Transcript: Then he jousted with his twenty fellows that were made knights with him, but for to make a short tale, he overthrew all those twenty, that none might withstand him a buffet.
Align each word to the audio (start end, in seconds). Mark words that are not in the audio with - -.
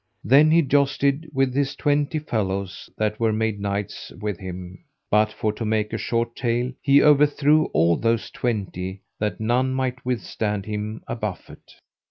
Then 0.23 0.49
he 0.49 0.63
jousted 0.63 1.29
with 1.31 1.53
his 1.53 1.75
twenty 1.75 2.17
fellows 2.17 2.89
that 2.97 3.19
were 3.19 3.31
made 3.31 3.59
knights 3.59 4.11
with 4.19 4.39
him, 4.39 4.83
but 5.11 5.31
for 5.31 5.53
to 5.53 5.63
make 5.63 5.93
a 5.93 5.99
short 5.99 6.35
tale, 6.35 6.71
he 6.81 7.03
overthrew 7.03 7.65
all 7.65 7.95
those 7.97 8.31
twenty, 8.31 9.03
that 9.19 9.39
none 9.39 9.75
might 9.75 10.03
withstand 10.03 10.65
him 10.65 11.03
a 11.07 11.15
buffet. 11.15 11.75